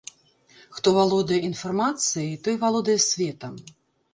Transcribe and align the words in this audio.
Хто 0.77 0.93
валодае 0.95 1.37
інфармацыяй, 1.49 2.33
той 2.49 2.55
валодае 2.65 2.97
светам. 3.13 3.53